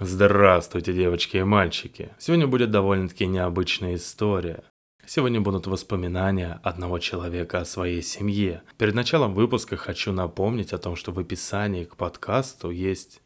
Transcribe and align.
Здравствуйте, 0.00 0.92
девочки 0.92 1.36
и 1.36 1.44
мальчики. 1.44 2.10
Сегодня 2.18 2.48
будет 2.48 2.72
довольно-таки 2.72 3.26
необычная 3.26 3.94
история. 3.94 4.64
Сегодня 5.06 5.40
будут 5.40 5.68
воспоминания 5.68 6.58
одного 6.64 6.98
человека 6.98 7.60
о 7.60 7.64
своей 7.64 8.02
семье. 8.02 8.62
Перед 8.76 8.96
началом 8.96 9.34
выпуска 9.34 9.76
хочу 9.76 10.10
напомнить 10.10 10.72
о 10.72 10.78
том, 10.78 10.96
что 10.96 11.12
в 11.12 11.20
описании 11.20 11.84
к 11.84 11.94
подкасту 11.94 12.70
есть 12.70 13.22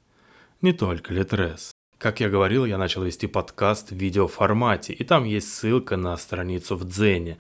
не 0.61 0.75
только 0.75 1.15
Литрес. 1.15 1.73
Как 1.97 2.21
я 2.21 2.29
говорил, 2.29 2.67
я 2.67 2.77
начал 2.77 3.03
вести 3.03 3.27
подкаст 3.27 3.91
в 3.91 3.97
видеоформате, 3.97 4.93
и 4.93 5.05
там 5.05 5.25
есть 5.25 5.51
ссылка 5.55 5.97
на 5.97 6.15
страницу 6.19 6.77
в 6.77 6.85
Дзене. 6.85 7.39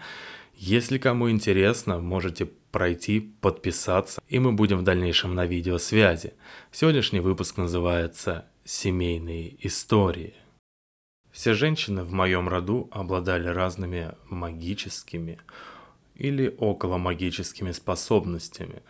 Если 0.54 0.96
кому 0.96 1.30
интересно, 1.30 2.00
можете 2.00 2.46
пройти, 2.46 3.20
подписаться, 3.20 4.22
и 4.26 4.38
мы 4.38 4.52
будем 4.52 4.78
в 4.78 4.84
дальнейшем 4.84 5.34
на 5.34 5.44
видеосвязи. 5.44 6.32
Сегодняшний 6.72 7.20
выпуск 7.20 7.58
называется 7.58 8.46
семейные 8.68 9.66
истории. 9.66 10.34
Все 11.30 11.54
женщины 11.54 12.04
в 12.04 12.12
моем 12.12 12.50
роду 12.50 12.90
обладали 12.90 13.48
разными 13.48 14.14
магическими 14.28 15.38
или 16.16 16.54
околомагическими 16.58 17.72
способностями. 17.72 18.82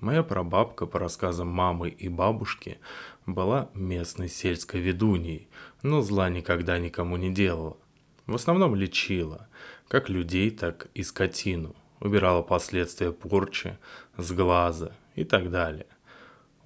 Моя 0.00 0.22
прабабка, 0.22 0.86
по 0.86 0.98
рассказам 0.98 1.48
мамы 1.48 1.90
и 1.90 2.08
бабушки, 2.08 2.78
была 3.26 3.68
местной 3.74 4.30
сельской 4.30 4.80
ведуньей, 4.80 5.48
но 5.82 6.00
зла 6.00 6.30
никогда 6.30 6.78
никому 6.78 7.18
не 7.18 7.30
делала. 7.30 7.76
В 8.24 8.36
основном 8.36 8.74
лечила, 8.74 9.50
как 9.86 10.08
людей, 10.08 10.50
так 10.50 10.88
и 10.94 11.02
скотину, 11.02 11.76
убирала 12.00 12.40
последствия 12.40 13.12
порчи, 13.12 13.76
сглаза 14.16 14.96
и 15.14 15.24
так 15.24 15.50
далее. 15.50 15.88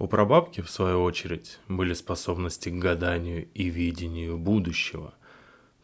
У 0.01 0.07
прабабки, 0.07 0.63
в 0.63 0.71
свою 0.71 1.03
очередь, 1.03 1.59
были 1.69 1.93
способности 1.93 2.71
к 2.71 2.79
гаданию 2.79 3.49
и 3.53 3.69
видению 3.69 4.39
будущего. 4.39 5.13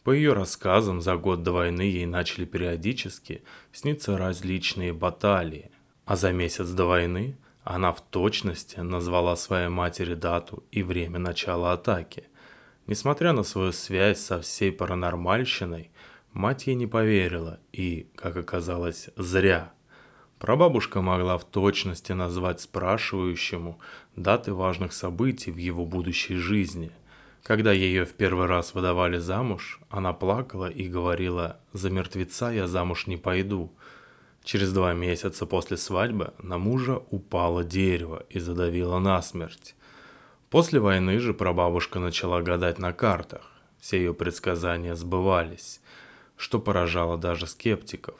По 0.04 0.10
ее 0.10 0.32
рассказам, 0.32 1.02
за 1.02 1.16
год 1.16 1.42
до 1.42 1.52
войны 1.52 1.82
ей 1.82 2.06
начали 2.06 2.46
периодически 2.46 3.42
сниться 3.72 4.16
различные 4.16 4.94
баталии, 4.94 5.70
а 6.06 6.16
за 6.16 6.32
месяц 6.32 6.70
до 6.70 6.86
войны 6.86 7.36
она 7.62 7.92
в 7.92 8.00
точности 8.00 8.80
назвала 8.80 9.36
своей 9.36 9.68
матери 9.68 10.14
дату 10.14 10.64
и 10.70 10.82
время 10.82 11.18
начала 11.18 11.74
атаки. 11.74 12.24
Несмотря 12.86 13.34
на 13.34 13.42
свою 13.42 13.72
связь 13.72 14.20
со 14.20 14.40
всей 14.40 14.72
паранормальщиной, 14.72 15.90
мать 16.32 16.66
ей 16.68 16.74
не 16.74 16.86
поверила 16.86 17.60
и, 17.70 18.08
как 18.14 18.38
оказалось, 18.38 19.10
зря– 19.18 19.74
Прабабушка 20.38 21.00
могла 21.00 21.38
в 21.38 21.44
точности 21.44 22.12
назвать 22.12 22.60
спрашивающему 22.60 23.78
даты 24.16 24.52
важных 24.52 24.92
событий 24.92 25.50
в 25.50 25.56
его 25.56 25.86
будущей 25.86 26.36
жизни. 26.36 26.90
Когда 27.42 27.72
ее 27.72 28.04
в 28.04 28.12
первый 28.12 28.46
раз 28.46 28.74
выдавали 28.74 29.16
замуж, 29.18 29.80
она 29.88 30.12
плакала 30.12 30.66
и 30.66 30.88
говорила 30.88 31.58
«За 31.72 31.88
мертвеца 31.88 32.50
я 32.50 32.66
замуж 32.66 33.06
не 33.06 33.16
пойду». 33.16 33.72
Через 34.44 34.72
два 34.72 34.92
месяца 34.92 35.46
после 35.46 35.76
свадьбы 35.76 36.34
на 36.38 36.58
мужа 36.58 37.02
упало 37.10 37.64
дерево 37.64 38.24
и 38.28 38.38
задавило 38.38 38.98
насмерть. 38.98 39.74
После 40.50 40.80
войны 40.80 41.18
же 41.18 41.34
прабабушка 41.34 41.98
начала 41.98 42.42
гадать 42.42 42.78
на 42.78 42.92
картах. 42.92 43.50
Все 43.80 43.98
ее 43.98 44.14
предсказания 44.14 44.94
сбывались, 44.94 45.80
что 46.36 46.60
поражало 46.60 47.16
даже 47.16 47.46
скептиков. 47.46 48.14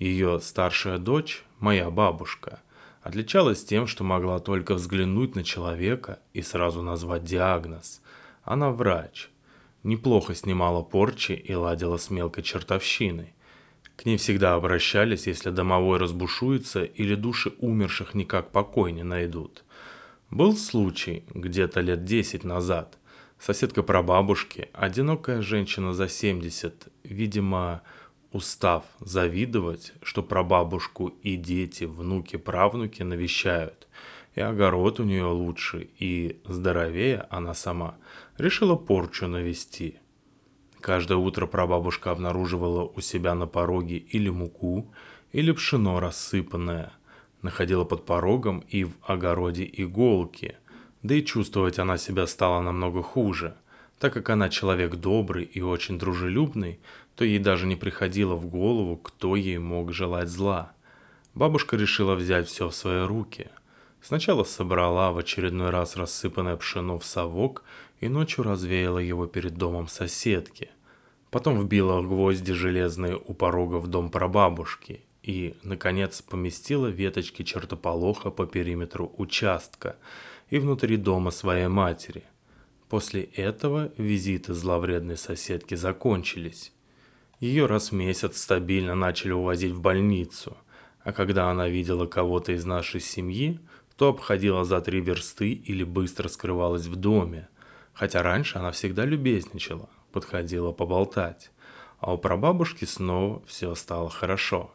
Ее 0.00 0.40
старшая 0.40 0.96
дочь, 0.96 1.44
моя 1.58 1.90
бабушка, 1.90 2.60
отличалась 3.02 3.62
тем, 3.62 3.86
что 3.86 4.02
могла 4.02 4.38
только 4.38 4.74
взглянуть 4.74 5.36
на 5.36 5.44
человека 5.44 6.20
и 6.32 6.40
сразу 6.40 6.80
назвать 6.80 7.24
диагноз. 7.24 8.00
Она 8.42 8.70
врач. 8.70 9.28
Неплохо 9.82 10.34
снимала 10.34 10.82
порчи 10.82 11.32
и 11.32 11.54
ладила 11.54 11.98
с 11.98 12.08
мелкой 12.08 12.42
чертовщиной. 12.42 13.34
К 13.96 14.06
ней 14.06 14.16
всегда 14.16 14.54
обращались, 14.54 15.26
если 15.26 15.50
домовой 15.50 15.98
разбушуется 15.98 16.82
или 16.82 17.14
души 17.14 17.52
умерших 17.58 18.14
никак 18.14 18.52
покой 18.52 18.92
не 18.92 19.02
найдут. 19.02 19.64
Был 20.30 20.56
случай 20.56 21.24
где-то 21.34 21.80
лет 21.80 22.04
десять 22.04 22.44
назад. 22.44 22.96
Соседка 23.38 23.82
прабабушки, 23.82 24.70
одинокая 24.72 25.42
женщина 25.42 25.92
за 25.92 26.08
70, 26.08 26.88
видимо, 27.04 27.82
устав 28.32 28.84
завидовать, 29.00 29.92
что 30.02 30.22
прабабушку 30.22 31.08
и 31.22 31.36
дети, 31.36 31.84
внуки, 31.84 32.36
правнуки 32.36 33.02
навещают, 33.02 33.88
и 34.34 34.40
огород 34.40 35.00
у 35.00 35.04
нее 35.04 35.26
лучше, 35.26 35.88
и 35.98 36.40
здоровее 36.44 37.26
она 37.30 37.54
сама, 37.54 37.96
решила 38.38 38.76
порчу 38.76 39.26
навести. 39.26 39.96
Каждое 40.80 41.18
утро 41.18 41.46
прабабушка 41.46 42.10
обнаруживала 42.10 42.84
у 42.84 43.00
себя 43.00 43.34
на 43.34 43.46
пороге 43.46 43.96
или 43.96 44.30
муку, 44.30 44.92
или 45.32 45.52
пшено 45.52 46.00
рассыпанное, 46.00 46.92
находила 47.42 47.84
под 47.84 48.06
порогом 48.06 48.60
и 48.68 48.84
в 48.84 48.92
огороде 49.02 49.68
иголки, 49.70 50.56
да 51.02 51.14
и 51.14 51.24
чувствовать 51.24 51.78
она 51.78 51.98
себя 51.98 52.26
стала 52.26 52.60
намного 52.60 53.02
хуже– 53.02 53.56
так 54.00 54.14
как 54.14 54.30
она 54.30 54.48
человек 54.48 54.96
добрый 54.96 55.44
и 55.44 55.60
очень 55.60 55.98
дружелюбный, 55.98 56.80
то 57.16 57.24
ей 57.24 57.38
даже 57.38 57.66
не 57.66 57.76
приходило 57.76 58.34
в 58.34 58.46
голову, 58.46 58.96
кто 58.96 59.36
ей 59.36 59.58
мог 59.58 59.92
желать 59.92 60.30
зла. 60.30 60.72
Бабушка 61.34 61.76
решила 61.76 62.14
взять 62.14 62.48
все 62.48 62.70
в 62.70 62.74
свои 62.74 63.04
руки. 63.04 63.48
Сначала 64.00 64.44
собрала 64.44 65.12
в 65.12 65.18
очередной 65.18 65.68
раз 65.68 65.96
рассыпанное 65.96 66.56
пшено 66.56 66.98
в 66.98 67.04
совок 67.04 67.62
и 68.00 68.08
ночью 68.08 68.42
развеяла 68.42 68.98
его 68.98 69.26
перед 69.26 69.58
домом 69.58 69.86
соседки. 69.86 70.70
Потом 71.30 71.60
вбила 71.60 72.00
гвозди 72.00 72.54
железные 72.54 73.20
у 73.22 73.34
порога 73.34 73.76
в 73.76 73.86
дом 73.86 74.10
прабабушки 74.10 75.02
и, 75.22 75.56
наконец, 75.62 76.22
поместила 76.22 76.86
веточки 76.86 77.42
чертополоха 77.42 78.30
по 78.30 78.46
периметру 78.46 79.12
участка 79.18 79.96
и 80.48 80.58
внутри 80.58 80.96
дома 80.96 81.30
своей 81.30 81.68
матери. 81.68 82.24
После 82.90 83.22
этого 83.22 83.92
визиты 83.96 84.52
зловредной 84.52 85.16
соседки 85.16 85.76
закончились. 85.76 86.72
Ее 87.38 87.66
раз 87.66 87.92
в 87.92 87.94
месяц 87.94 88.42
стабильно 88.42 88.96
начали 88.96 89.30
увозить 89.30 89.70
в 89.70 89.80
больницу, 89.80 90.56
а 91.04 91.12
когда 91.12 91.50
она 91.50 91.68
видела 91.68 92.06
кого-то 92.06 92.50
из 92.50 92.64
нашей 92.64 93.00
семьи, 93.00 93.60
то 93.96 94.08
обходила 94.08 94.64
за 94.64 94.80
три 94.80 95.00
версты 95.00 95.52
или 95.52 95.84
быстро 95.84 96.26
скрывалась 96.26 96.86
в 96.86 96.96
доме, 96.96 97.48
хотя 97.92 98.24
раньше 98.24 98.58
она 98.58 98.72
всегда 98.72 99.04
любезничала, 99.04 99.88
подходила 100.10 100.72
поболтать, 100.72 101.52
а 102.00 102.14
у 102.14 102.18
прабабушки 102.18 102.86
снова 102.86 103.40
все 103.46 103.72
стало 103.76 104.10
хорошо. 104.10 104.72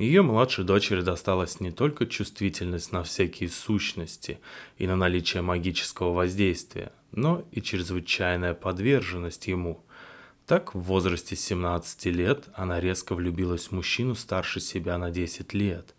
Ее 0.00 0.22
младшей 0.22 0.64
дочери 0.64 1.02
досталась 1.02 1.60
не 1.60 1.70
только 1.72 2.06
чувствительность 2.06 2.90
на 2.90 3.02
всякие 3.02 3.50
сущности 3.50 4.40
и 4.78 4.86
на 4.86 4.96
наличие 4.96 5.42
магического 5.42 6.14
воздействия, 6.14 6.92
но 7.12 7.44
и 7.52 7.60
чрезвычайная 7.60 8.54
подверженность 8.54 9.46
ему. 9.46 9.84
Так, 10.46 10.74
в 10.74 10.78
возрасте 10.78 11.36
17 11.36 12.06
лет 12.06 12.48
она 12.54 12.80
резко 12.80 13.14
влюбилась 13.14 13.66
в 13.66 13.72
мужчину 13.72 14.14
старше 14.14 14.58
себя 14.58 14.96
на 14.96 15.10
10 15.10 15.52
лет. 15.52 15.94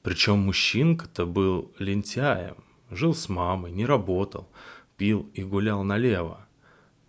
Причем 0.00 0.38
мужчинка-то 0.38 1.26
был 1.26 1.70
лентяем, 1.78 2.56
жил 2.90 3.14
с 3.14 3.28
мамой, 3.28 3.72
не 3.72 3.84
работал, 3.84 4.48
пил 4.96 5.28
и 5.34 5.44
гулял 5.44 5.84
налево. 5.84 6.48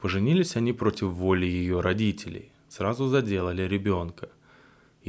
Поженились 0.02 0.58
они 0.58 0.74
против 0.74 1.12
воли 1.12 1.46
ее 1.46 1.80
родителей, 1.80 2.52
сразу 2.68 3.08
заделали 3.08 3.62
ребенка. 3.62 4.28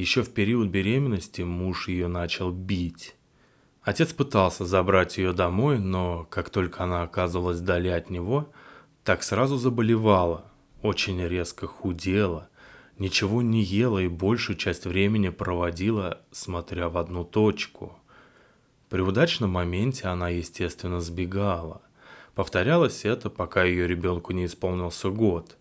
Еще 0.00 0.22
в 0.22 0.32
период 0.32 0.68
беременности 0.68 1.42
муж 1.42 1.88
ее 1.88 2.08
начал 2.08 2.50
бить. 2.52 3.14
Отец 3.82 4.14
пытался 4.14 4.64
забрать 4.64 5.18
ее 5.18 5.34
домой, 5.34 5.78
но 5.78 6.26
как 6.30 6.48
только 6.48 6.84
она 6.84 7.02
оказывалась 7.02 7.58
вдали 7.58 7.90
от 7.90 8.08
него, 8.08 8.50
так 9.04 9.22
сразу 9.22 9.58
заболевала, 9.58 10.46
очень 10.80 11.22
резко 11.22 11.66
худела, 11.66 12.48
ничего 12.98 13.42
не 13.42 13.62
ела 13.62 13.98
и 13.98 14.08
большую 14.08 14.56
часть 14.56 14.86
времени 14.86 15.28
проводила, 15.28 16.22
смотря 16.30 16.88
в 16.88 16.96
одну 16.96 17.22
точку. 17.22 17.98
При 18.88 19.02
удачном 19.02 19.50
моменте 19.50 20.08
она, 20.08 20.30
естественно, 20.30 21.02
сбегала. 21.02 21.82
Повторялось 22.34 23.04
это, 23.04 23.28
пока 23.28 23.64
ее 23.64 23.86
ребенку 23.86 24.32
не 24.32 24.46
исполнился 24.46 25.10
год. 25.10 25.58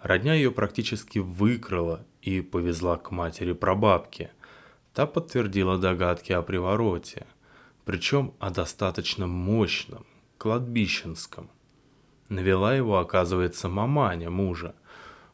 Родня 0.00 0.32
ее 0.32 0.50
практически 0.50 1.18
выкрала 1.18 2.06
и 2.22 2.40
повезла 2.40 2.96
к 2.96 3.10
матери 3.10 3.52
прабабке. 3.52 4.30
Та 4.94 5.06
подтвердила 5.06 5.78
догадки 5.78 6.32
о 6.32 6.42
привороте– 6.42 7.26
причем 7.84 8.34
о 8.38 8.50
достаточно 8.50 9.26
мощном, 9.26 10.06
кладбищенском. 10.38 11.50
Навела 12.28 12.74
его, 12.74 12.98
оказывается, 12.98 13.68
маманя 13.68 14.30
мужа. 14.30 14.74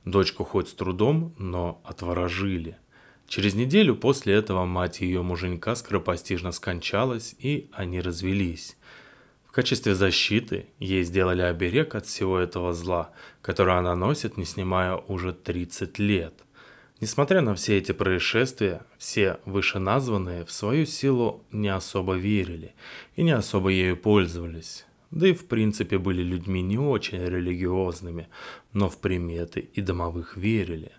Дочку 0.04 0.44
хоть 0.44 0.68
с 0.68 0.72
трудом, 0.72 1.34
но 1.38 1.80
отворожили. 1.84 2.78
Через 3.26 3.54
неделю 3.54 3.94
после 3.94 4.34
этого 4.34 4.64
мать 4.64 5.00
ее 5.00 5.22
муженька 5.22 5.74
скоропостижно 5.74 6.52
скончалась, 6.52 7.34
и 7.38 7.68
они 7.72 8.00
развелись. 8.00 8.76
В 9.46 9.52
качестве 9.52 9.94
защиты 9.94 10.66
ей 10.78 11.02
сделали 11.02 11.42
оберег 11.42 11.94
от 11.94 12.06
всего 12.06 12.38
этого 12.38 12.72
зла, 12.72 13.10
которое 13.42 13.78
она 13.78 13.94
носит, 13.94 14.38
не 14.38 14.46
снимая 14.46 14.96
уже 14.96 15.34
30 15.34 15.98
лет. 15.98 16.34
Несмотря 17.00 17.40
на 17.42 17.54
все 17.54 17.78
эти 17.78 17.92
происшествия, 17.92 18.82
все 18.98 19.38
вышеназванные 19.44 20.44
в 20.44 20.50
свою 20.50 20.84
силу 20.84 21.44
не 21.52 21.68
особо 21.68 22.14
верили 22.14 22.74
и 23.14 23.22
не 23.22 23.30
особо 23.30 23.70
ею 23.70 23.96
пользовались. 23.96 24.84
Да 25.10 25.28
и 25.28 25.32
в 25.32 25.46
принципе 25.46 25.98
были 25.98 26.22
людьми 26.22 26.60
не 26.60 26.78
очень 26.78 27.24
религиозными, 27.24 28.28
но 28.72 28.88
в 28.88 28.98
приметы 28.98 29.60
и 29.60 29.80
домовых 29.80 30.36
верили. 30.36 30.92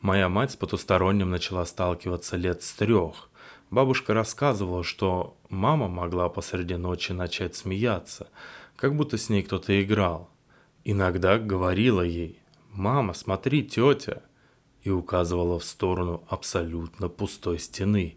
Моя 0.00 0.28
мать 0.28 0.52
с 0.52 0.56
потусторонним 0.56 1.30
начала 1.30 1.64
сталкиваться 1.64 2.36
лет 2.36 2.62
с 2.62 2.72
трех, 2.74 3.30
Бабушка 3.72 4.12
рассказывала, 4.12 4.84
что 4.84 5.34
мама 5.48 5.88
могла 5.88 6.28
посреди 6.28 6.76
ночи 6.76 7.12
начать 7.12 7.56
смеяться, 7.56 8.28
как 8.76 8.94
будто 8.94 9.16
с 9.16 9.30
ней 9.30 9.42
кто-то 9.42 9.82
играл. 9.82 10.28
Иногда 10.84 11.38
говорила 11.38 12.02
ей 12.02 12.38
«Мама, 12.70 13.14
смотри, 13.14 13.64
тетя!» 13.64 14.20
И 14.82 14.90
указывала 14.90 15.58
в 15.58 15.64
сторону 15.64 16.22
абсолютно 16.28 17.08
пустой 17.08 17.58
стены. 17.58 18.16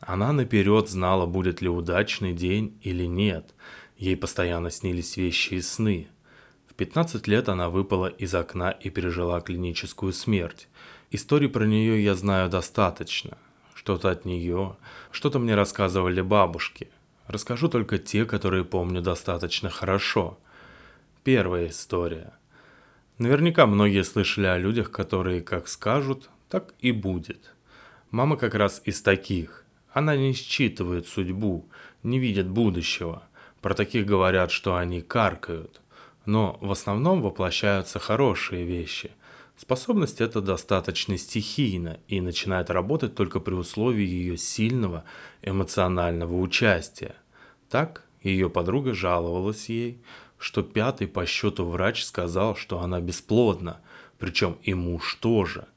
Она 0.00 0.32
наперед 0.32 0.88
знала, 0.88 1.26
будет 1.26 1.62
ли 1.62 1.68
удачный 1.68 2.32
день 2.32 2.78
или 2.82 3.04
нет. 3.04 3.54
Ей 3.96 4.16
постоянно 4.16 4.70
снились 4.70 5.16
вещи 5.16 5.54
и 5.54 5.62
сны. 5.62 6.08
В 6.68 6.74
15 6.74 7.26
лет 7.28 7.48
она 7.48 7.70
выпала 7.70 8.08
из 8.08 8.34
окна 8.34 8.70
и 8.70 8.90
пережила 8.90 9.40
клиническую 9.40 10.12
смерть. 10.12 10.68
Историй 11.10 11.48
про 11.48 11.64
нее 11.64 12.02
я 12.02 12.14
знаю 12.14 12.50
достаточно 12.50 13.38
что-то 13.84 14.08
от 14.08 14.24
нее, 14.24 14.76
что-то 15.10 15.38
мне 15.38 15.54
рассказывали 15.54 16.22
бабушки. 16.22 16.88
Расскажу 17.26 17.68
только 17.68 17.98
те, 17.98 18.24
которые 18.24 18.64
помню 18.64 19.02
достаточно 19.02 19.68
хорошо. 19.68 20.38
Первая 21.22 21.68
история. 21.68 22.32
Наверняка 23.18 23.66
многие 23.66 24.04
слышали 24.04 24.46
о 24.46 24.58
людях, 24.58 24.90
которые 24.90 25.40
как 25.40 25.68
скажут, 25.68 26.30
так 26.48 26.74
и 26.80 26.92
будет. 26.92 27.54
Мама 28.10 28.36
как 28.36 28.54
раз 28.54 28.82
из 28.84 29.02
таких. 29.02 29.64
Она 29.92 30.16
не 30.16 30.32
считывает 30.32 31.06
судьбу, 31.06 31.68
не 32.02 32.18
видит 32.18 32.48
будущего. 32.48 33.22
Про 33.60 33.74
таких 33.74 34.06
говорят, 34.06 34.50
что 34.50 34.76
они 34.76 35.00
каркают. 35.00 35.80
Но 36.26 36.58
в 36.60 36.70
основном 36.72 37.22
воплощаются 37.22 37.98
хорошие 37.98 38.64
вещи– 38.64 39.10
Способность 39.56 40.20
эта 40.20 40.40
достаточно 40.40 41.16
стихийна 41.16 42.00
и 42.08 42.20
начинает 42.20 42.70
работать 42.70 43.14
только 43.14 43.38
при 43.38 43.54
условии 43.54 44.06
ее 44.06 44.36
сильного 44.36 45.04
эмоционального 45.42 46.36
участия. 46.36 47.14
Так 47.70 48.04
ее 48.22 48.50
подруга 48.50 48.94
жаловалась 48.94 49.68
ей, 49.68 50.02
что 50.44 50.62
пятый 50.62 51.08
по 51.08 51.24
счету 51.24 51.64
врач 51.64 52.04
сказал, 52.04 52.54
что 52.54 52.80
она 52.80 53.00
бесплодна, 53.00 53.80
причем 54.18 54.58
и 54.62 54.74
муж 54.74 55.14
тоже. 55.14 55.68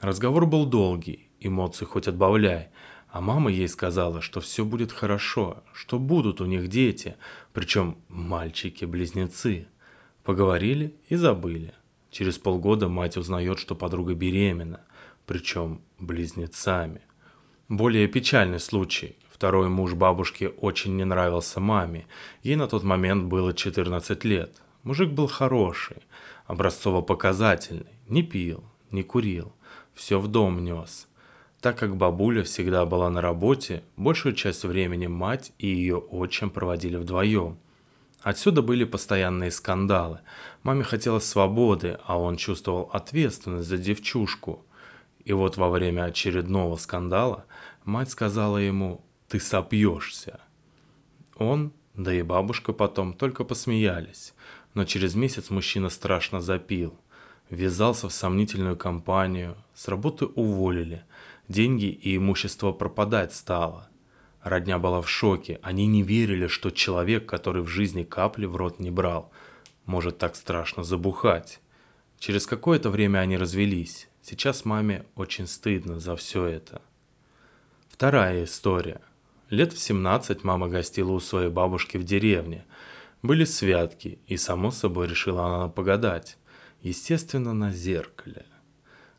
Разговор 0.00 0.46
был 0.46 0.66
долгий, 0.66 1.28
эмоции 1.40 1.84
хоть 1.84 2.06
отбавляй, 2.06 2.68
а 3.10 3.20
мама 3.20 3.50
ей 3.50 3.66
сказала, 3.66 4.20
что 4.20 4.40
все 4.40 4.64
будет 4.64 4.92
хорошо, 4.92 5.64
что 5.72 5.98
будут 5.98 6.40
у 6.40 6.46
них 6.46 6.68
дети, 6.68 7.16
причем 7.52 7.98
мальчики-близнецы. 8.08 9.66
Поговорили 10.22 10.94
и 11.08 11.16
забыли. 11.16 11.74
Через 12.12 12.38
полгода 12.38 12.88
мать 12.88 13.16
узнает, 13.16 13.58
что 13.58 13.74
подруга 13.74 14.14
беременна, 14.14 14.82
причем 15.26 15.80
близнецами. 15.98 17.00
Более 17.68 18.06
печальный 18.06 18.60
случай. 18.60 19.16
Второй 19.34 19.68
муж 19.68 19.94
бабушки 19.94 20.54
очень 20.60 20.94
не 20.94 21.04
нравился 21.04 21.58
маме. 21.58 22.06
Ей 22.44 22.54
на 22.54 22.68
тот 22.68 22.84
момент 22.84 23.24
было 23.24 23.52
14 23.52 24.24
лет. 24.24 24.62
Мужик 24.84 25.10
был 25.10 25.26
хороший, 25.26 25.96
образцово-показательный. 26.46 27.98
Не 28.06 28.22
пил, 28.22 28.62
не 28.92 29.02
курил. 29.02 29.52
Все 29.92 30.20
в 30.20 30.28
дом 30.28 30.62
нес. 30.62 31.08
Так 31.60 31.76
как 31.76 31.96
бабуля 31.96 32.44
всегда 32.44 32.86
была 32.86 33.10
на 33.10 33.20
работе, 33.20 33.82
большую 33.96 34.36
часть 34.36 34.62
времени 34.62 35.08
мать 35.08 35.52
и 35.58 35.66
ее 35.66 35.96
отчим 35.96 36.48
проводили 36.48 36.96
вдвоем. 36.96 37.58
Отсюда 38.22 38.62
были 38.62 38.84
постоянные 38.84 39.50
скандалы. 39.50 40.20
Маме 40.62 40.84
хотелось 40.84 41.24
свободы, 41.24 41.98
а 42.06 42.20
он 42.20 42.36
чувствовал 42.36 42.88
ответственность 42.92 43.66
за 43.66 43.78
девчушку. 43.78 44.64
И 45.24 45.32
вот 45.32 45.56
во 45.56 45.70
время 45.70 46.04
очередного 46.04 46.76
скандала 46.76 47.46
мать 47.84 48.10
сказала 48.10 48.58
ему 48.58 49.04
«ты 49.34 49.40
сопьешься». 49.40 50.38
Он, 51.38 51.72
да 51.94 52.14
и 52.14 52.22
бабушка 52.22 52.72
потом, 52.72 53.12
только 53.12 53.42
посмеялись. 53.42 54.32
Но 54.74 54.84
через 54.84 55.16
месяц 55.16 55.50
мужчина 55.50 55.88
страшно 55.88 56.40
запил. 56.40 56.96
Ввязался 57.50 58.08
в 58.08 58.12
сомнительную 58.12 58.76
компанию, 58.76 59.56
с 59.74 59.88
работы 59.88 60.26
уволили, 60.26 61.02
деньги 61.48 61.86
и 61.86 62.16
имущество 62.16 62.70
пропадать 62.70 63.34
стало– 63.34 63.88
Родня 64.44 64.78
была 64.78 65.00
в 65.00 65.08
шоке. 65.08 65.58
Они 65.62 65.86
не 65.88 66.02
верили, 66.02 66.46
что 66.46 66.70
человек, 66.70 67.26
который 67.26 67.62
в 67.62 67.68
жизни 67.68 68.04
капли 68.04 68.44
в 68.44 68.54
рот 68.54 68.78
не 68.78 68.90
брал, 68.90 69.32
может 69.84 70.18
так 70.18 70.36
страшно 70.36 70.84
забухать. 70.84 71.60
Через 72.20 72.46
какое-то 72.46 72.90
время 72.90 73.18
они 73.18 73.38
развелись. 73.38 74.08
Сейчас 74.22 74.64
маме 74.64 75.06
очень 75.16 75.48
стыдно 75.48 75.98
за 75.98 76.14
все 76.14 76.44
это. 76.44 76.82
Вторая 77.88 78.44
история. 78.44 79.00
Лет 79.54 79.72
в 79.72 79.78
17 79.78 80.42
мама 80.42 80.66
гостила 80.66 81.12
у 81.12 81.20
своей 81.20 81.48
бабушки 81.48 81.96
в 81.96 82.02
деревне. 82.02 82.64
Были 83.22 83.44
святки, 83.44 84.18
и 84.26 84.36
само 84.36 84.72
собой 84.72 85.06
решила 85.06 85.46
она 85.46 85.68
погадать. 85.68 86.38
Естественно, 86.82 87.54
на 87.54 87.70
зеркале. 87.70 88.46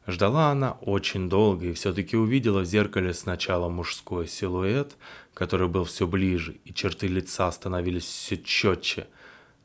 Ждала 0.06 0.52
она 0.52 0.74
очень 0.82 1.30
долго 1.30 1.68
и 1.68 1.74
все-таки 1.74 2.18
увидела 2.18 2.60
в 2.60 2.66
зеркале 2.66 3.14
сначала 3.14 3.70
мужской 3.70 4.28
силуэт, 4.28 4.98
который 5.34 5.70
был 5.70 5.86
все 5.86 6.06
ближе, 6.06 6.58
и 6.66 6.74
черты 6.74 7.08
лица 7.08 7.50
становились 7.50 8.04
все 8.04 8.36
четче. 8.36 9.08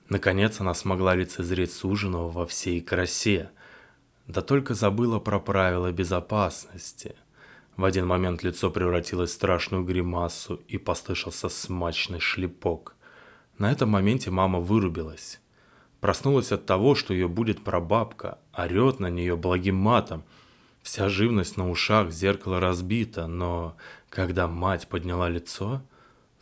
Наконец 0.09 0.61
она 0.61 0.75
смогла 0.75 1.17
лицезреть 1.17 1.73
суженого 1.73 2.31
во 2.31 2.47
всей 2.47 2.81
красе. 2.81 3.51
Да 4.29 4.41
только 4.41 4.75
забыла 4.75 5.19
про 5.19 5.41
правила 5.41 5.91
безопасности. 5.91 7.17
В 7.81 7.85
один 7.87 8.07
момент 8.07 8.43
лицо 8.43 8.71
превратилось 8.71 9.31
в 9.31 9.33
страшную 9.33 9.85
гримасу 9.85 10.61
и 10.69 10.77
послышался 10.77 11.49
смачный 11.49 12.21
шлепок. 12.21 12.95
На 13.57 13.73
этом 13.73 13.89
моменте 13.89 14.31
мама 14.31 14.61
вырубилась. 14.61 15.41
Проснулась 16.03 16.53
от 16.53 16.67
того, 16.67 16.95
что 16.95 17.15
ее 17.15 17.27
будет 17.27 17.65
прабабка, 17.65 18.39
орет 18.53 19.01
на 19.01 19.09
нее 19.09 19.35
благим 19.35 19.77
матом. 19.77 20.25
Вся 20.83 21.09
живность 21.09 21.57
на 21.57 21.71
ушах, 21.71 22.11
зеркало 22.11 22.61
разбито, 22.61 23.27
но 23.27 23.79
когда 24.11 24.47
мать 24.47 24.87
подняла 24.87 25.31
лицо, 25.31 25.81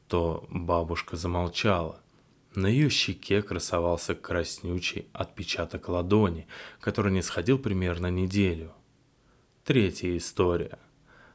то 0.09 0.45
бабушка 0.51 1.17
замолчала. 1.17 2.01
На 2.57 2.67
ее 2.67 2.91
щеке 2.91 3.43
красовался 3.43 4.17
краснючий 4.17 5.07
отпечаток 5.13 5.89
ладони, 5.89 6.49
который 6.81 7.13
не 7.13 7.23
сходил 7.23 7.61
примерно 7.61 8.11
неделю. 8.11 8.73
Третья 9.63 10.17
история. 10.17 10.81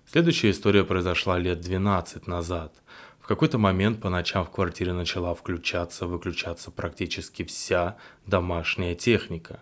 Следующая 0.06 0.52
история 0.52 0.84
произошла 0.84 1.40
лет 1.40 1.62
12 1.62 2.28
назад. 2.28 2.74
В 3.20 3.28
какой-то 3.28 3.58
момент 3.58 4.02
по 4.02 4.10
ночам 4.10 4.46
в 4.46 4.52
квартире 4.52 4.94
начала 4.94 5.34
включаться-выключаться 5.34 6.72
практически 6.72 7.44
вся 7.44 7.98
домашняя 8.28 8.96
техника. 8.96 9.62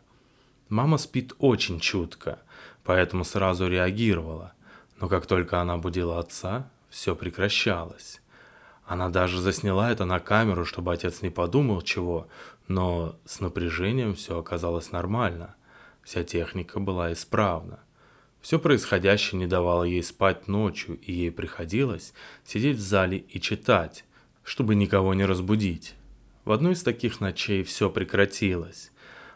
Мама 0.67 0.97
спит 0.97 1.33
очень 1.37 1.79
чутко, 1.79 2.39
поэтому 2.83 3.23
сразу 3.23 3.67
реагировала. 3.67 4.53
Но 4.99 5.07
как 5.07 5.27
только 5.27 5.61
она 5.61 5.77
будила 5.77 6.19
отца, 6.19 6.69
все 6.89 7.15
прекращалось. 7.15 8.21
Она 8.85 9.09
даже 9.09 9.39
засняла 9.39 9.91
это 9.91 10.05
на 10.05 10.19
камеру, 10.19 10.65
чтобы 10.65 10.91
отец 10.91 11.21
не 11.21 11.29
подумал 11.29 11.81
чего, 11.81 12.27
но 12.67 13.15
с 13.25 13.39
напряжением 13.39 14.15
все 14.15 14.39
оказалось 14.39 14.91
нормально. 14.91 15.55
Вся 16.03 16.23
техника 16.23 16.79
была 16.79 17.13
исправна. 17.13 17.79
Все 18.41 18.57
происходящее 18.57 19.39
не 19.39 19.47
давало 19.47 19.83
ей 19.83 20.03
спать 20.03 20.47
ночью, 20.47 20.99
и 20.99 21.13
ей 21.13 21.31
приходилось 21.31 22.13
сидеть 22.43 22.77
в 22.77 22.81
зале 22.81 23.19
и 23.19 23.39
читать, 23.39 24.03
чтобы 24.43 24.75
никого 24.75 25.13
не 25.13 25.25
разбудить. 25.25 25.95
В 26.43 26.51
одну 26.51 26.71
из 26.71 26.81
таких 26.81 27.21
ночей 27.21 27.63
все 27.63 27.89
прекратилось. 27.89 28.91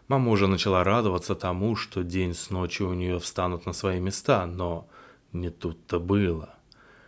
Мама 0.08 0.32
уже 0.32 0.48
начала 0.48 0.84
радоваться 0.84 1.36
тому, 1.36 1.76
что 1.76 2.04
день 2.04 2.34
с 2.34 2.50
ночью 2.50 2.90
у 2.90 2.94
нее 2.94 3.20
встанут 3.20 3.66
на 3.66 3.74
свои 3.74 4.00
места, 4.00 4.46
но 4.48 4.88
не 5.34 5.50
тут-то 5.50 6.00
было. 6.00 6.56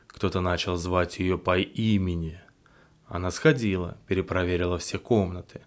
Кто-то 0.08 0.40
начал 0.40 0.78
звать 0.78 1.20
ее 1.20 1.38
по 1.38 1.58
имени. 1.58 2.40
Она 3.08 3.32
сходила, 3.32 3.98
перепроверила 4.08 4.78
все 4.78 5.00
комнаты. 5.00 5.62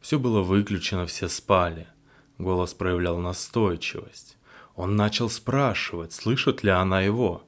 Все 0.00 0.18
было 0.18 0.42
выключено, 0.42 1.06
все 1.06 1.28
спали. 1.28 1.88
Голос 2.38 2.74
проявлял 2.74 3.18
настойчивость. 3.18 4.36
Он 4.76 4.94
начал 4.94 5.30
спрашивать, 5.30 6.12
слышит 6.12 6.62
ли 6.62 6.70
она 6.70 7.00
его. 7.00 7.42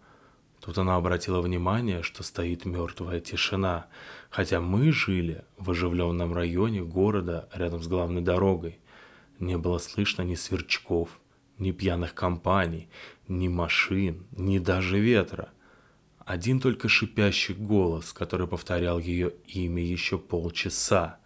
Тут 0.61 0.79
она 0.79 0.97
обратила 0.97 1.43
внимание, 1.43 2.03
что 2.03 2.23
стоит 2.23 2.65
мертвая 2.65 3.21
тишина, 3.21 3.87
хотя 4.31 4.61
мы 4.61 4.91
жили 4.93 5.45
в 5.59 5.71
оживленном 5.71 6.33
районе 6.33 6.83
города 6.83 7.49
рядом 7.53 7.83
с 7.83 7.87
главной 7.87 8.23
дорогой. 8.23 8.81
Не 9.39 9.59
было 9.59 9.77
слышно 9.77 10.23
ни 10.23 10.35
сверчков, 10.35 11.21
ни 11.59 11.71
пьяных 11.71 12.15
компаний, 12.15 12.89
ни 13.29 13.49
машин, 13.49 14.27
ни 14.33 14.59
даже 14.59 14.99
ветра. 14.99 15.51
Один 16.25 16.61
только 16.61 16.89
шипящий 16.89 17.55
голос, 17.55 18.15
который 18.15 18.47
повторял 18.47 18.99
ее 18.99 19.35
имя 19.47 19.83
еще 19.83 20.19
полчаса. 20.19 21.19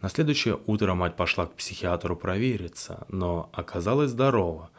На 0.00 0.08
следующее 0.08 0.58
утро 0.66 0.94
мать 0.94 1.16
пошла 1.16 1.46
к 1.46 1.54
психиатру 1.54 2.16
провериться, 2.16 3.06
но 3.08 3.48
оказалась 3.52 4.10
здорова. 4.10 4.70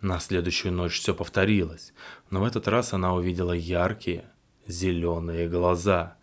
На 0.00 0.20
следующую 0.20 0.72
ночь 0.72 1.00
все 1.00 1.12
повторилось, 1.12 1.92
но 2.30 2.40
в 2.40 2.44
этот 2.44 2.68
раз 2.68 2.92
она 2.92 3.14
увидела 3.14 3.52
яркие, 3.52 4.30
зеленые 4.68 5.48
глаза. 5.48 6.16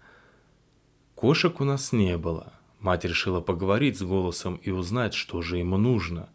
Кошек 1.16 1.60
у 1.60 1.66
нас 1.66 1.92
не 1.92 2.18
было. 2.18 2.54
Мать 2.80 3.04
решила 3.04 3.42
поговорить 3.42 3.98
с 3.98 4.02
голосом 4.02 4.56
и 4.58 4.70
узнать, 4.70 5.14
что 5.14 5.42
же 5.42 5.58
ему 5.58 5.78
нужно. 5.78 6.30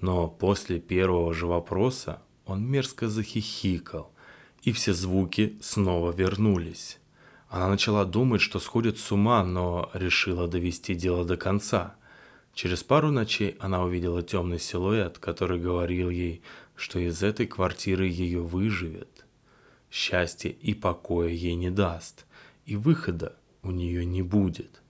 Но 0.00 0.26
после 0.28 0.80
первого 0.80 1.32
же 1.32 1.46
вопроса 1.46 2.22
он 2.44 2.64
мерзко 2.64 3.08
захихикал, 3.08 4.10
и 4.62 4.72
все 4.72 4.92
звуки 4.92 5.58
снова 5.60 6.10
вернулись. 6.10 6.98
Она 7.48 7.68
начала 7.68 8.04
думать, 8.04 8.40
что 8.40 8.58
сходит 8.58 8.98
с 8.98 9.12
ума, 9.12 9.44
но 9.44 9.90
решила 9.92 10.48
довести 10.48 10.94
дело 10.94 11.24
до 11.24 11.36
конца. 11.36 11.94
Через 12.54 12.82
пару 12.82 13.10
ночей 13.10 13.56
она 13.60 13.82
увидела 13.82 14.22
темный 14.22 14.58
силуэт, 14.58 15.18
который 15.18 15.60
говорил 15.60 16.10
ей, 16.10 16.42
что 16.80 16.98
из 16.98 17.22
этой 17.22 17.46
квартиры 17.46 18.06
ее 18.06 18.40
выживет. 18.40 19.26
Счастья 19.90 20.48
и 20.48 20.72
покоя 20.72 21.28
ей 21.28 21.54
не 21.54 21.70
даст, 21.70 22.24
и 22.64 22.74
выхода 22.74 23.36
у 23.62 23.70
нее 23.70 24.06
не 24.06 24.22
будет. 24.22 24.80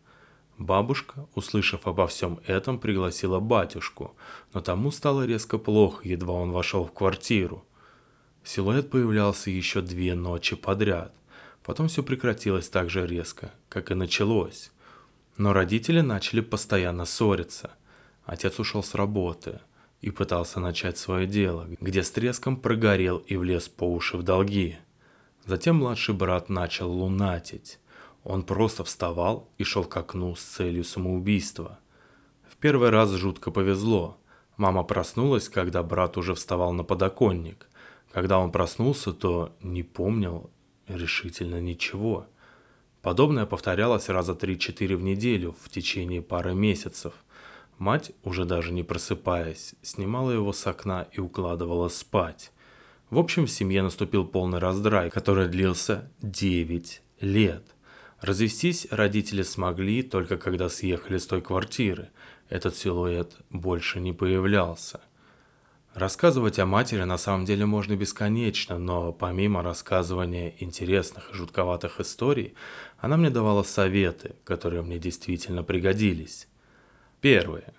Бабушка, 0.57 1.27
услышав 1.35 1.89
обо 1.89 2.07
всем 2.07 2.39
этом, 2.47 2.79
пригласила 2.79 3.41
батюшку, 3.41 4.15
но 4.53 4.61
тому 4.61 4.93
стало 4.93 5.27
резко 5.27 5.59
плохо, 5.59 6.07
едва 6.07 6.35
он 6.35 6.53
вошел 6.53 6.85
в 6.85 6.93
квартиру. 6.93 7.65
Силуэт 8.45 8.89
появлялся 8.89 9.51
еще 9.51 9.81
две 9.81 10.15
ночи 10.15 10.55
подряд. 10.55 11.13
Потом 11.65 11.89
все 11.89 12.05
прекратилось 12.05 12.69
так 12.69 12.89
же 12.89 13.05
резко, 13.05 13.51
как 13.69 13.91
и 13.91 13.95
началось. 13.95 14.71
Но 15.37 15.53
родители 15.53 16.03
начали 16.03 16.41
постоянно 16.41 17.05
ссориться. 17.05 17.73
Отец 18.25 18.61
ушел 18.61 18.85
с 18.85 18.95
работы 18.95 19.61
и 20.01 20.11
пытался 20.11 20.61
начать 20.61 20.99
свое 20.99 21.27
дело, 21.27 21.67
где 21.81 22.03
с 22.03 22.11
треском 22.11 22.57
прогорел 22.57 23.19
и 23.19 23.37
влез 23.37 23.69
по 23.69 23.85
уши 23.85 24.17
в 24.17 24.23
долги. 24.23 24.79
Затем 25.45 25.77
младший 25.77 26.15
брат 26.15 26.49
начал 26.49 26.91
лунатить. 26.91 27.79
Он 28.25 28.43
просто 28.43 28.85
вставал 28.85 29.49
и 29.59 29.65
шел 29.65 29.85
к 29.85 29.97
окну 29.97 30.35
с 30.35 30.43
целью 30.43 30.85
самоубийства. 30.85 31.79
В 32.49 32.57
первый 32.57 32.91
раз 32.91 33.11
жутко 33.11 33.51
повезло. 33.51 34.19
Мама 34.57 34.85
проснулась, 34.85 35.49
когда 35.49 35.83
брат 35.83 36.19
уже 36.19 36.35
вставал 36.35 36.73
на 36.73 36.85
подоконник. 36.85 37.69
Когда 38.13 38.39
он 38.39 38.53
проснулся, 38.53 39.13
то 39.13 39.57
не 39.63 39.83
помнил 39.83 40.51
решительно 40.87 41.61
ничего. 41.61 42.27
Подобное 43.01 43.47
повторялось 43.47 44.11
раза 44.11 44.33
3-4 44.33 44.97
в 44.97 45.03
неделю 45.03 45.57
в 45.63 45.71
течение 45.71 46.21
пары 46.21 46.55
месяцев. 46.55 47.15
Мать, 47.81 48.13
уже 48.23 48.45
даже 48.45 48.73
не 48.73 48.85
просыпаясь, 48.85 49.75
снимала 49.83 50.31
его 50.31 50.53
с 50.53 50.65
окна 50.69 51.09
и 51.11 51.19
укладывала 51.19 51.89
спать. 51.89 52.53
В 53.11 53.19
общем, 53.19 53.47
в 53.47 53.51
семье 53.51 53.83
наступил 53.83 54.25
полный 54.25 54.61
раздрай, 54.61 55.11
который 55.11 55.49
длился 55.49 56.09
9 56.23 57.03
лет– 57.21 57.65
Развестись 58.21 58.87
родители 58.91 59.43
смогли 59.43 60.03
только 60.03 60.37
когда 60.37 60.69
съехали 60.69 61.17
с 61.17 61.27
той 61.27 61.41
квартиры. 61.41 62.11
Этот 62.51 62.77
силуэт 62.77 63.35
больше 63.49 63.99
не 63.99 64.13
появлялся. 64.13 65.01
Рассказывать 65.95 66.59
о 66.59 66.67
матери 66.67 67.03
на 67.05 67.17
самом 67.17 67.47
деле 67.47 67.65
можно 67.65 67.97
бесконечно, 67.97 68.79
но 68.79 69.13
помимо 69.13 69.63
рассказывания 69.63 70.55
интересных 70.59 71.31
и 71.31 71.35
жутковатых 71.35 71.99
историй, 71.99 72.55
она 72.99 73.17
мне 73.17 73.31
давала 73.31 73.63
советы, 73.63 74.37
которые 74.45 74.83
мне 74.83 74.99
действительно 74.99 75.63
пригодились. 75.63 76.47
Первое. 77.21 77.75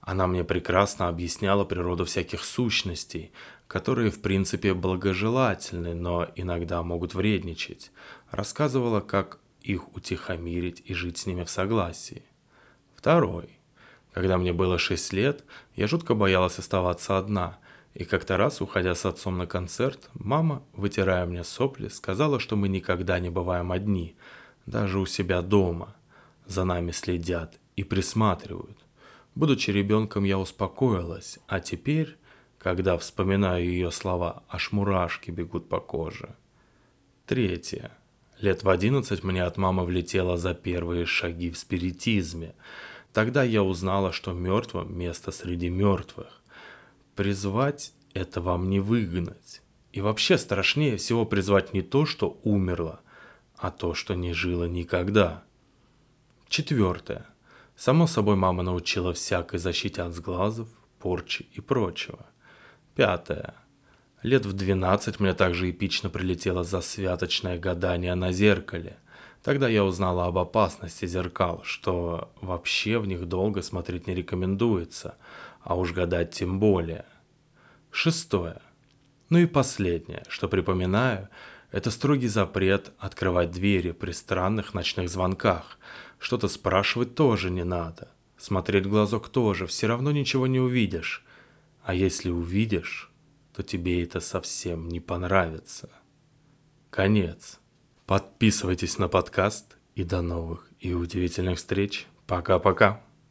Она 0.00 0.26
мне 0.26 0.44
прекрасно 0.44 1.08
объясняла 1.08 1.64
природу 1.64 2.04
всяких 2.04 2.44
сущностей, 2.44 3.32
которые 3.66 4.10
в 4.10 4.20
принципе 4.20 4.74
благожелательны, 4.74 5.94
но 5.94 6.28
иногда 6.36 6.82
могут 6.82 7.14
вредничать. 7.14 7.90
Рассказывала, 8.30 9.00
как 9.00 9.38
их 9.62 9.94
утихомирить 9.96 10.82
и 10.84 10.94
жить 10.94 11.18
с 11.18 11.26
ними 11.26 11.44
в 11.44 11.50
согласии. 11.50 12.22
Второй. 12.94 13.58
Когда 14.12 14.36
мне 14.38 14.52
было 14.52 14.78
6 14.78 15.12
лет, 15.12 15.44
я 15.74 15.86
жутко 15.86 16.14
боялась 16.14 16.58
оставаться 16.58 17.18
одна, 17.18 17.58
и 17.94 18.04
как-то 18.04 18.36
раз, 18.36 18.60
уходя 18.60 18.94
с 18.94 19.06
отцом 19.06 19.38
на 19.38 19.46
концерт, 19.46 20.10
мама, 20.14 20.62
вытирая 20.72 21.26
мне 21.26 21.44
сопли, 21.44 21.88
сказала, 21.88 22.38
что 22.38 22.56
мы 22.56 22.68
никогда 22.68 23.18
не 23.18 23.30
бываем 23.30 23.72
одни, 23.72 24.16
даже 24.66 24.98
у 24.98 25.06
себя 25.06 25.42
дома. 25.42 25.96
За 26.46 26.64
нами 26.64 26.90
следят 26.90 27.58
и 27.76 27.84
присматривают. 27.84 28.78
Будучи 29.34 29.70
ребенком, 29.70 30.24
я 30.24 30.38
успокоилась, 30.38 31.38
а 31.48 31.60
теперь, 31.60 32.16
когда 32.58 32.96
вспоминаю 32.96 33.64
ее 33.64 33.90
слова, 33.90 34.44
аж 34.48 34.72
мурашки 34.72 35.30
бегут 35.30 35.68
по 35.68 35.80
коже. 35.80 36.36
Третье. 37.26 37.90
Лет 38.38 38.62
в 38.62 38.68
одиннадцать 38.68 39.24
мне 39.24 39.42
от 39.42 39.56
мамы 39.56 39.84
влетело 39.84 40.36
за 40.36 40.54
первые 40.54 41.06
шаги 41.06 41.50
в 41.50 41.58
спиритизме. 41.58 42.54
Тогда 43.12 43.42
я 43.42 43.62
узнала, 43.62 44.12
что 44.12 44.32
мертвым 44.32 44.96
место 44.96 45.30
среди 45.30 45.68
мертвых. 45.68 46.42
Призвать– 47.14 47.92
это 48.14 48.40
вам 48.40 48.68
не 48.68 48.80
выгнать. 48.80 49.62
И 49.92 50.00
вообще 50.00 50.36
страшнее 50.38 50.96
всего 50.96 51.24
призвать 51.24 51.72
не 51.72 51.82
то, 51.82 52.06
что 52.06 52.40
умерло, 52.42 53.00
а 53.56 53.70
то, 53.70 53.94
что 53.94 54.14
не 54.14 54.32
жило 54.32 54.64
никогда. 54.64 55.44
Четвертое. 56.48 57.26
Само 57.76 58.06
собой, 58.06 58.36
мама 58.36 58.62
научила 58.62 59.12
всякой 59.12 59.58
защите 59.58 60.02
от 60.02 60.14
сглазов, 60.14 60.68
порчи 60.98 61.46
и 61.52 61.60
прочего. 61.60 62.26
Пятое. 62.94 63.54
Лет 64.22 64.46
в 64.46 64.52
12 64.52 65.20
мне 65.20 65.34
также 65.34 65.70
эпично 65.70 66.08
прилетело 66.08 66.64
за 66.64 66.80
святочное 66.80 67.58
гадание 67.58 68.14
на 68.14 68.32
зеркале. 68.32 68.96
Тогда 69.42 69.68
я 69.68 69.84
узнала 69.84 70.26
об 70.26 70.38
опасности 70.38 71.04
зеркал, 71.04 71.60
что 71.64 72.32
вообще 72.40 72.98
в 72.98 73.06
них 73.06 73.26
долго 73.26 73.60
смотреть 73.60 74.06
не 74.06 74.14
рекомендуется, 74.14 75.16
а 75.60 75.74
уж 75.74 75.92
гадать 75.92 76.30
тем 76.30 76.58
более. 76.58 77.04
Шестое. 77.90 78.62
Ну 79.28 79.38
и 79.38 79.46
последнее, 79.46 80.22
что 80.28 80.48
припоминаю, 80.48 81.28
это 81.70 81.90
строгий 81.90 82.28
запрет 82.28 82.92
открывать 82.98 83.50
двери 83.50 83.90
при 83.90 84.12
странных 84.12 84.74
ночных 84.74 85.10
звонках. 85.10 85.78
Что-то 86.24 86.48
спрашивать 86.48 87.14
тоже 87.14 87.50
не 87.50 87.64
надо. 87.64 88.08
Смотреть 88.38 88.86
в 88.86 88.88
глазок 88.88 89.28
тоже, 89.28 89.66
все 89.66 89.88
равно 89.88 90.10
ничего 90.10 90.46
не 90.46 90.58
увидишь. 90.58 91.22
А 91.82 91.92
если 91.92 92.30
увидишь, 92.30 93.12
то 93.54 93.62
тебе 93.62 94.02
это 94.02 94.20
совсем 94.20 94.88
не 94.88 95.00
понравится. 95.00 95.90
Конец. 96.88 97.60
Подписывайтесь 98.06 98.96
на 98.96 99.08
подкаст 99.08 99.76
и 99.96 100.02
до 100.02 100.22
новых 100.22 100.70
и 100.80 100.94
удивительных 100.94 101.58
встреч. 101.58 102.06
Пока-пока. 102.26 103.02